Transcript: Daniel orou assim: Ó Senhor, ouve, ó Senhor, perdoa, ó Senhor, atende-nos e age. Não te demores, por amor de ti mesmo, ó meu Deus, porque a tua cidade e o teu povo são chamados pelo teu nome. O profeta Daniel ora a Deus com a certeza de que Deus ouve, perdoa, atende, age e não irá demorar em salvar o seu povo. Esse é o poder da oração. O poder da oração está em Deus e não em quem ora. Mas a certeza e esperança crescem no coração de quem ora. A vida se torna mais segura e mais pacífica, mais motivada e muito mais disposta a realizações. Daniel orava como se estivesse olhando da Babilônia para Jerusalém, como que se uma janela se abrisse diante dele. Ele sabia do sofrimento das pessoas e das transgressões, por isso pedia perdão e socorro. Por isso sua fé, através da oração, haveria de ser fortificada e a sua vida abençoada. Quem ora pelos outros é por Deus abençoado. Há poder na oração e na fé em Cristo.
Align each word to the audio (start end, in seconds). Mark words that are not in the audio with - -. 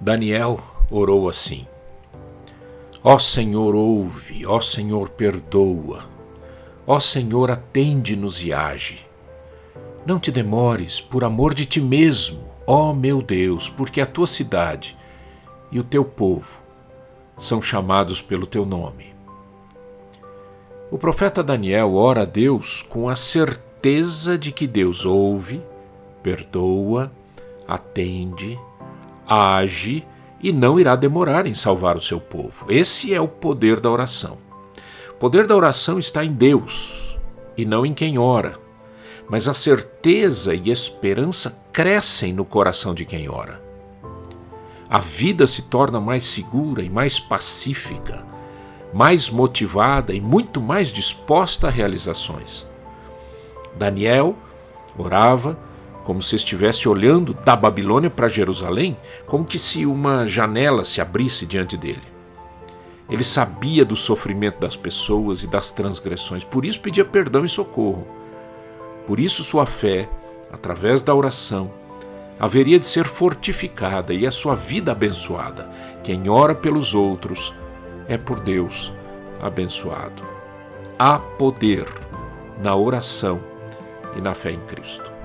Daniel 0.00 0.58
orou 0.90 1.28
assim: 1.28 1.66
Ó 3.04 3.18
Senhor, 3.18 3.74
ouve, 3.74 4.46
ó 4.46 4.58
Senhor, 4.58 5.10
perdoa, 5.10 6.00
ó 6.86 6.98
Senhor, 6.98 7.50
atende-nos 7.50 8.42
e 8.42 8.50
age. 8.50 9.06
Não 10.06 10.18
te 10.18 10.32
demores, 10.32 11.02
por 11.02 11.22
amor 11.22 11.52
de 11.52 11.66
ti 11.66 11.82
mesmo, 11.82 12.50
ó 12.66 12.94
meu 12.94 13.20
Deus, 13.20 13.68
porque 13.68 14.00
a 14.00 14.06
tua 14.06 14.26
cidade 14.26 14.96
e 15.70 15.78
o 15.78 15.84
teu 15.84 16.02
povo 16.02 16.60
são 17.36 17.60
chamados 17.60 18.22
pelo 18.22 18.46
teu 18.46 18.64
nome. 18.64 19.14
O 20.90 20.96
profeta 20.96 21.42
Daniel 21.42 21.94
ora 21.94 22.22
a 22.22 22.24
Deus 22.24 22.82
com 22.82 23.08
a 23.08 23.14
certeza 23.14 24.38
de 24.38 24.50
que 24.50 24.66
Deus 24.66 25.04
ouve, 25.04 25.62
perdoa, 26.22 27.12
atende, 27.68 28.58
age 29.30 30.04
e 30.42 30.52
não 30.52 30.80
irá 30.80 30.96
demorar 30.96 31.46
em 31.46 31.54
salvar 31.54 31.96
o 31.96 32.02
seu 32.02 32.20
povo. 32.20 32.66
Esse 32.68 33.14
é 33.14 33.20
o 33.20 33.28
poder 33.28 33.78
da 33.78 33.88
oração. 33.88 34.38
O 35.10 35.14
poder 35.14 35.46
da 35.46 35.54
oração 35.54 35.98
está 35.98 36.24
em 36.24 36.32
Deus 36.32 37.18
e 37.56 37.64
não 37.64 37.86
em 37.86 37.94
quem 37.94 38.18
ora. 38.18 38.58
Mas 39.28 39.46
a 39.46 39.54
certeza 39.54 40.54
e 40.54 40.70
esperança 40.70 41.62
crescem 41.72 42.32
no 42.32 42.44
coração 42.44 42.92
de 42.92 43.04
quem 43.04 43.28
ora. 43.28 43.62
A 44.88 44.98
vida 44.98 45.46
se 45.46 45.62
torna 45.62 46.00
mais 46.00 46.24
segura 46.24 46.82
e 46.82 46.90
mais 46.90 47.20
pacífica, 47.20 48.26
mais 48.92 49.30
motivada 49.30 50.12
e 50.12 50.20
muito 50.20 50.60
mais 50.60 50.88
disposta 50.88 51.68
a 51.68 51.70
realizações. 51.70 52.66
Daniel 53.76 54.34
orava 54.98 55.56
como 56.10 56.20
se 56.20 56.34
estivesse 56.34 56.88
olhando 56.88 57.32
da 57.32 57.54
Babilônia 57.54 58.10
para 58.10 58.26
Jerusalém, 58.26 58.96
como 59.28 59.44
que 59.44 59.60
se 59.60 59.86
uma 59.86 60.26
janela 60.26 60.82
se 60.82 61.00
abrisse 61.00 61.46
diante 61.46 61.76
dele. 61.76 62.02
Ele 63.08 63.22
sabia 63.22 63.84
do 63.84 63.94
sofrimento 63.94 64.58
das 64.58 64.76
pessoas 64.76 65.44
e 65.44 65.46
das 65.46 65.70
transgressões, 65.70 66.42
por 66.42 66.64
isso 66.64 66.80
pedia 66.80 67.04
perdão 67.04 67.44
e 67.44 67.48
socorro. 67.48 68.08
Por 69.06 69.20
isso 69.20 69.44
sua 69.44 69.64
fé, 69.64 70.08
através 70.52 71.00
da 71.00 71.14
oração, 71.14 71.70
haveria 72.40 72.80
de 72.80 72.86
ser 72.86 73.04
fortificada 73.04 74.12
e 74.12 74.26
a 74.26 74.32
sua 74.32 74.56
vida 74.56 74.90
abençoada. 74.90 75.70
Quem 76.02 76.28
ora 76.28 76.56
pelos 76.56 76.92
outros 76.92 77.54
é 78.08 78.18
por 78.18 78.40
Deus 78.40 78.92
abençoado. 79.40 80.24
Há 80.98 81.20
poder 81.20 81.86
na 82.60 82.74
oração 82.74 83.38
e 84.16 84.20
na 84.20 84.34
fé 84.34 84.50
em 84.50 84.60
Cristo. 84.66 85.19